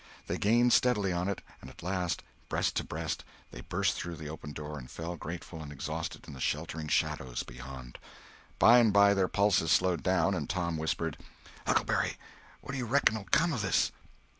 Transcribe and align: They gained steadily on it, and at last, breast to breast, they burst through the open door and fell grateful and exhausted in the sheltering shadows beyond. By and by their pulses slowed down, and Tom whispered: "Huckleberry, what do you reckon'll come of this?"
They 0.25 0.39
gained 0.39 0.73
steadily 0.73 1.13
on 1.13 1.27
it, 1.27 1.43
and 1.61 1.69
at 1.69 1.83
last, 1.83 2.23
breast 2.49 2.75
to 2.77 2.83
breast, 2.83 3.23
they 3.51 3.61
burst 3.61 3.93
through 3.95 4.15
the 4.15 4.29
open 4.29 4.51
door 4.51 4.79
and 4.79 4.89
fell 4.89 5.15
grateful 5.15 5.61
and 5.61 5.71
exhausted 5.71 6.27
in 6.27 6.33
the 6.33 6.39
sheltering 6.39 6.87
shadows 6.87 7.43
beyond. 7.43 7.99
By 8.57 8.79
and 8.79 8.91
by 8.91 9.13
their 9.13 9.27
pulses 9.27 9.71
slowed 9.71 10.01
down, 10.01 10.33
and 10.33 10.49
Tom 10.49 10.75
whispered: 10.77 11.19
"Huckleberry, 11.67 12.17
what 12.61 12.71
do 12.71 12.79
you 12.79 12.85
reckon'll 12.87 13.27
come 13.29 13.53
of 13.53 13.61
this?" 13.61 13.91